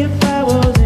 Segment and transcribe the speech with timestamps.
[0.00, 0.77] If I was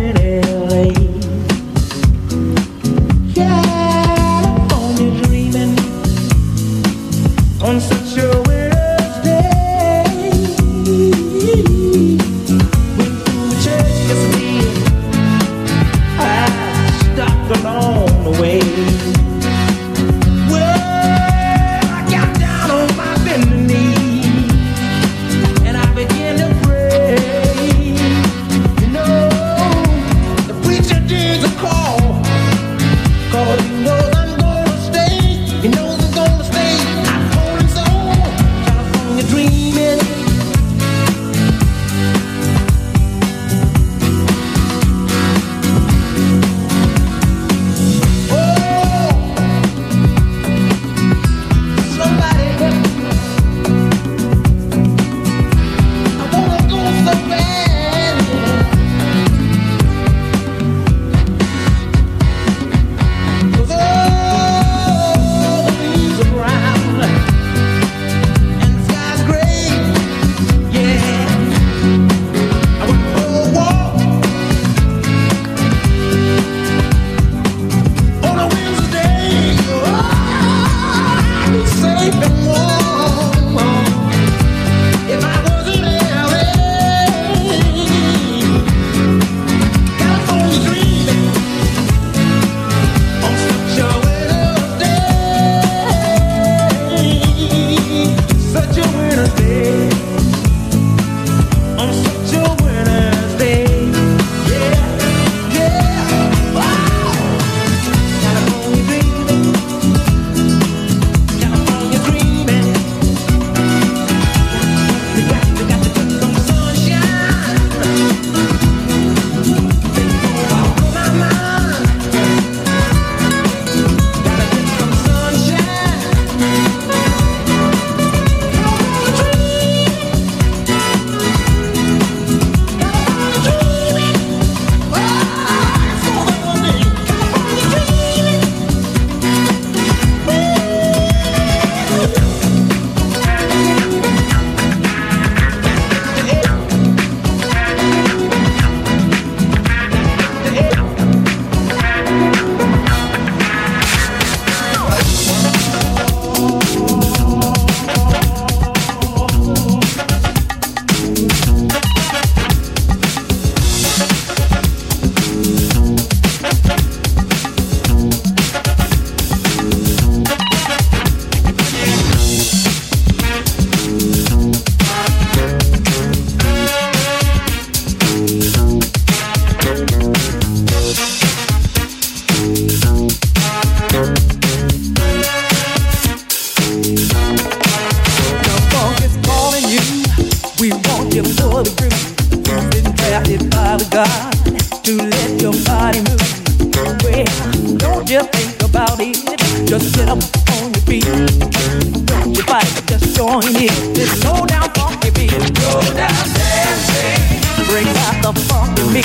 [208.52, 209.02] funk to me.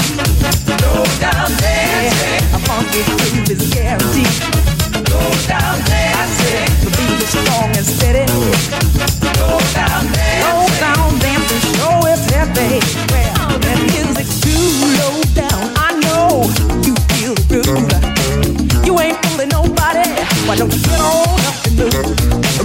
[0.83, 2.43] Low down dancing.
[2.51, 4.35] A funky groove is guaranteed.
[5.11, 6.67] Low down dancing.
[6.83, 8.25] The beat is strong and steady.
[9.39, 10.43] Low down dancing.
[10.43, 11.61] Low down dancing.
[11.75, 12.83] Show it heavy.
[13.11, 13.59] well.
[13.63, 14.67] That music's too
[14.99, 15.63] low down.
[15.87, 16.27] I know
[16.85, 18.85] you feel the groove.
[18.85, 20.07] You ain't fooling nobody.
[20.47, 22.17] Why don't you get on up and move?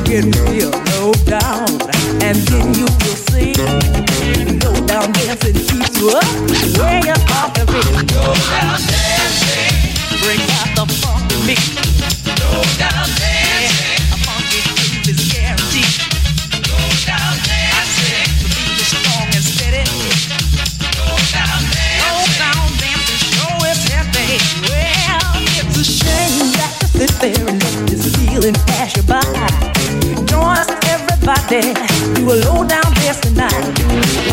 [0.04, 1.68] Get real low down,
[2.26, 3.54] and then you will see.
[4.60, 6.28] Low down dancing, keep you up,
[6.76, 8.04] way up off the rhythm.
[8.12, 9.72] Go down dancing,
[10.20, 11.72] bring out the funky mix.
[12.28, 15.96] Go down dancing, a funky groove is guaranteed.
[16.68, 16.76] Go
[17.08, 19.80] down dancing, the beat is strong and steady.
[20.92, 24.36] Go down dancing, go down dancing, show is happy.
[24.68, 27.51] Well, it's a shame that to sit there.
[31.48, 31.74] there
[32.14, 33.52] do a low down dance tonight.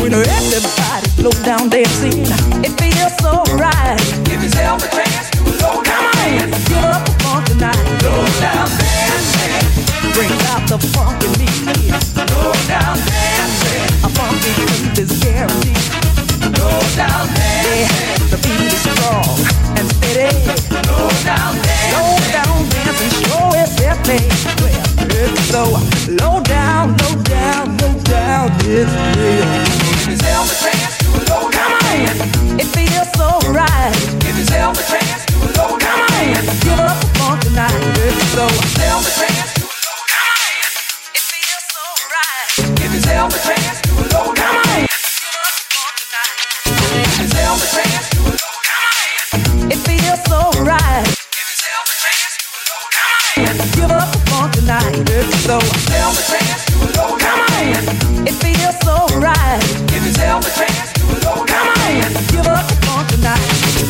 [0.00, 2.26] When everybody's low down dancing,
[2.64, 3.98] it feels so right.
[4.24, 7.76] Give yourself a chance, do a low down Come on, get up the funk tonight.
[8.02, 10.12] Low down dancing.
[10.12, 11.48] Bring out the funk in me.
[12.34, 14.04] Low down dancing.
[14.04, 15.69] A funky beat is guaranteed.
[25.50, 25.64] so
[26.22, 29.48] low down, low down, low down, it's real.
[31.00, 31.76] Do a low down
[32.60, 33.92] It feels so right.
[34.20, 36.06] Give yourself a chance, do a low down
[36.62, 40.40] Give it up for tonight, Give yourself a chance do a low down
[41.18, 42.78] It feels so right.
[42.78, 43.59] Give yourself a chance.
[55.40, 55.58] so.
[55.58, 57.18] Tell the chance you alone.
[57.18, 59.60] Come on, it feels so right.
[59.88, 61.46] Give yourself a chance you alone.
[61.46, 63.80] Come on, give up the funk tonight.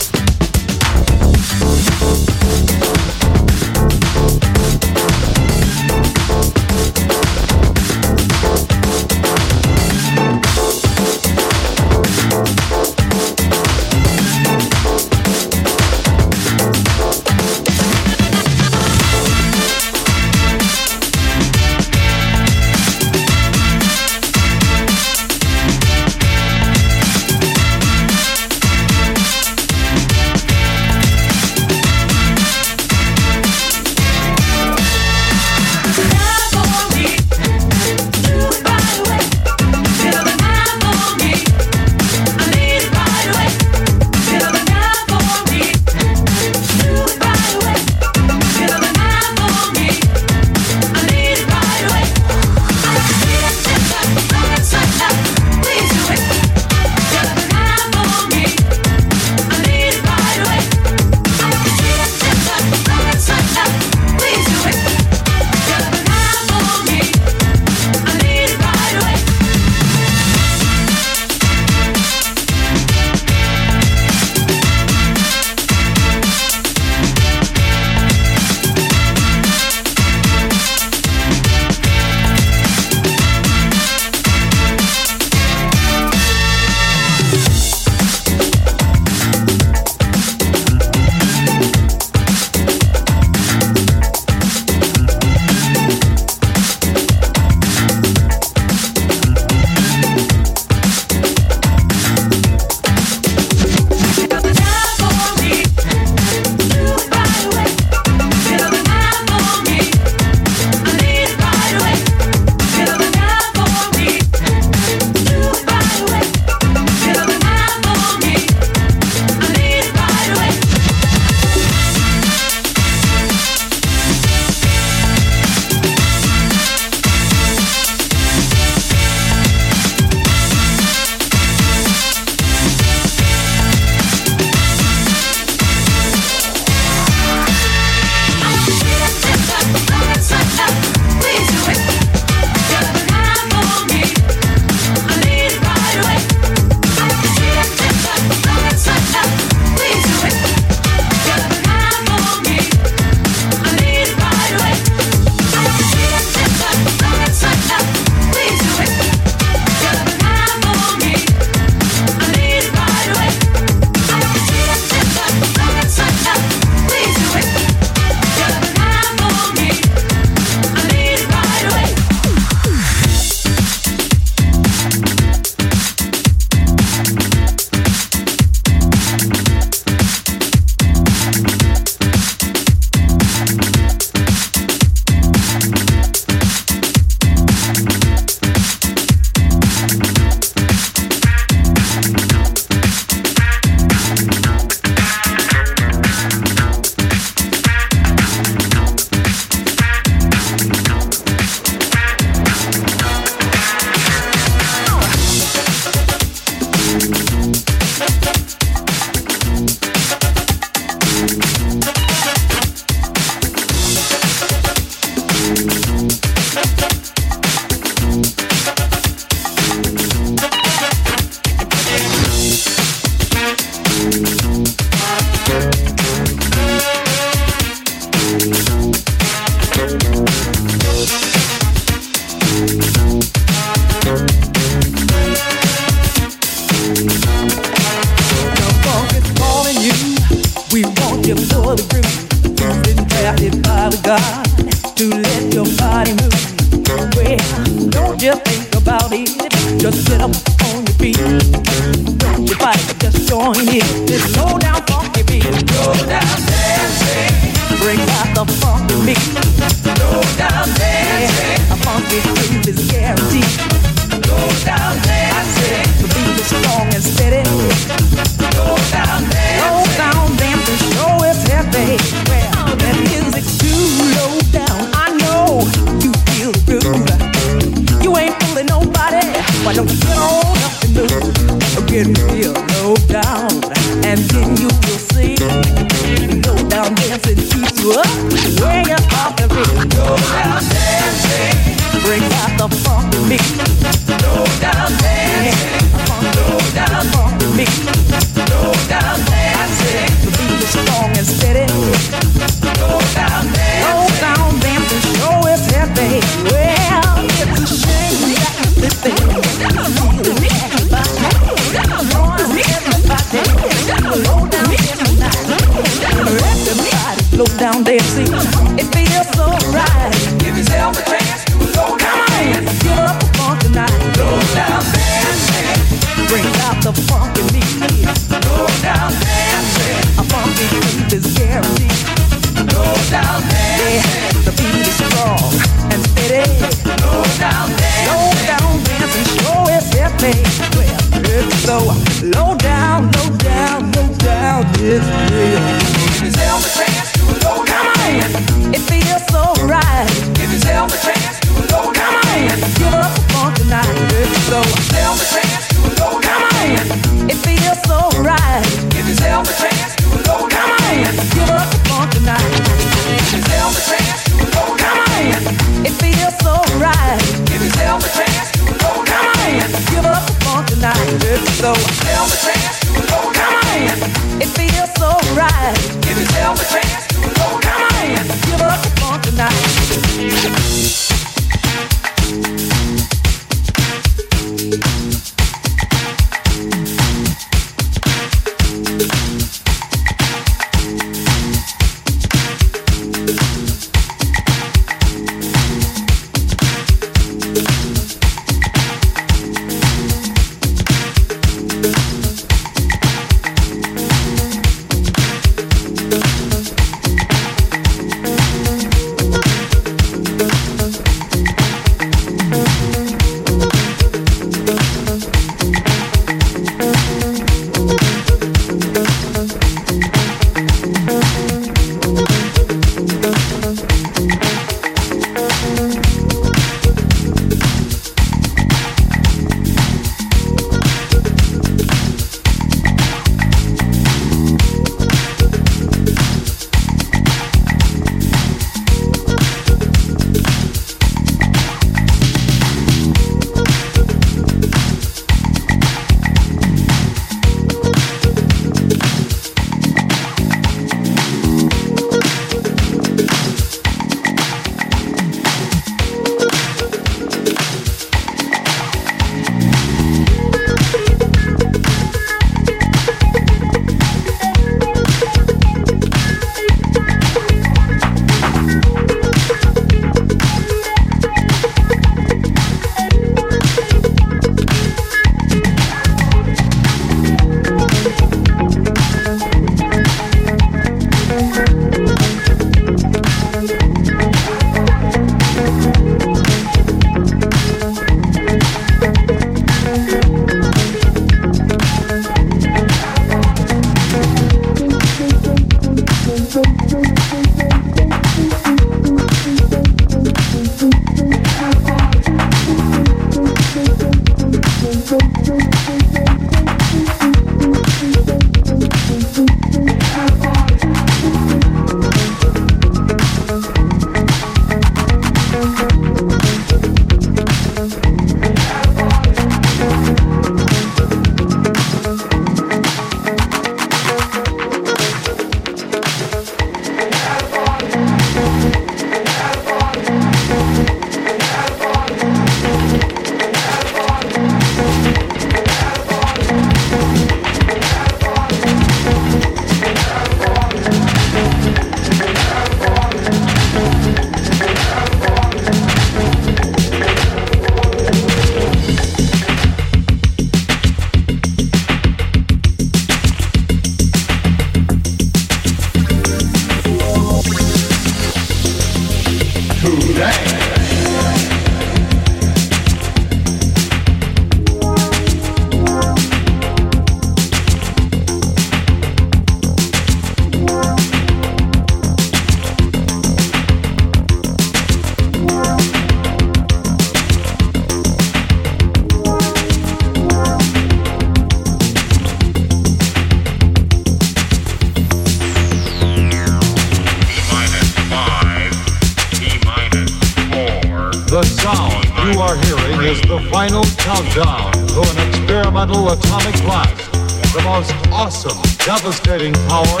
[598.96, 600.00] Devastating power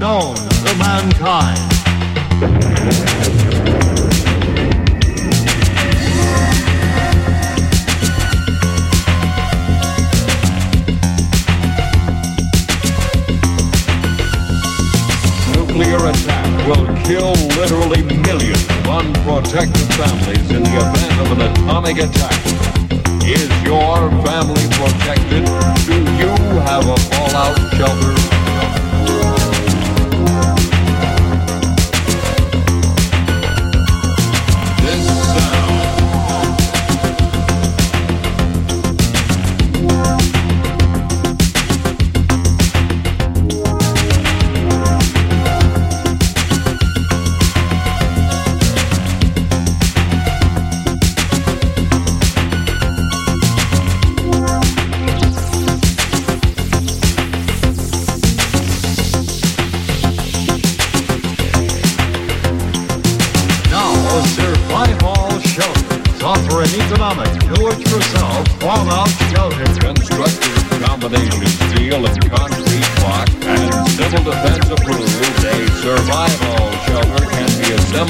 [0.00, 1.60] known to mankind.
[15.54, 21.98] nuclear attack will kill literally millions of unprotected families in the event of an atomic
[21.98, 22.72] attack.
[23.24, 25.44] Is your family protected?
[25.86, 26.28] Do you
[26.66, 28.31] have a fallout shelter?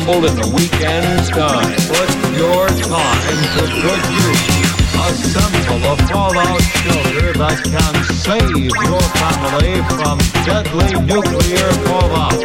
[0.06, 1.70] Be in the weekend's time.
[1.86, 4.62] Put your time to good use.
[4.98, 12.42] Assemble a fallout shelter that can save your family from deadly nuclear fallout.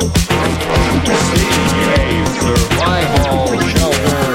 [1.07, 1.47] See
[1.93, 4.26] a survival shelter